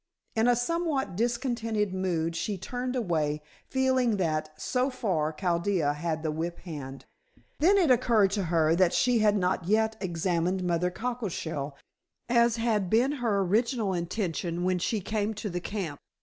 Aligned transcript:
In 0.35 0.47
a 0.47 0.55
somewhat 0.55 1.15
discontented 1.15 1.93
mood, 1.93 2.35
she 2.35 2.57
turned 2.57 2.95
away, 2.95 3.39
feeling 3.69 4.17
that, 4.17 4.59
so 4.59 4.89
far, 4.89 5.31
Chaldea 5.31 5.93
had 5.93 6.23
the 6.23 6.31
whip 6.31 6.57
hand. 6.61 7.05
Then 7.59 7.77
it 7.77 7.91
occurred 7.91 8.31
to 8.31 8.45
her 8.45 8.75
that 8.75 8.93
she 8.95 9.19
had 9.19 9.37
not 9.37 9.65
yet 9.67 9.97
examined 10.01 10.63
Mother 10.63 10.89
Cockleshell 10.89 11.75
as 12.27 12.55
had 12.55 12.89
been 12.89 13.11
her 13.11 13.41
original 13.41 13.93
intention 13.93 14.63
when 14.63 14.79
she 14.79 15.01
came 15.01 15.35
to 15.35 15.51
the 15.51 15.61
camp. 15.61 15.99